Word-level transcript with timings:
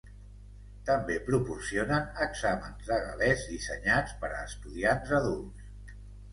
També 0.87 1.17
proporcionen 1.27 2.09
exàmens 2.27 2.89
de 2.89 2.99
gal·lès 3.05 3.45
dissenyats 3.53 4.19
per 4.25 4.33
a 4.35 4.43
estudiants 4.51 5.17
adults. 5.23 5.73